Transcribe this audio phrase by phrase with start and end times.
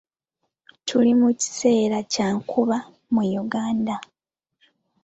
[0.87, 2.77] Tuli mu kiseera kya nkuba
[3.13, 3.95] mu Uganda.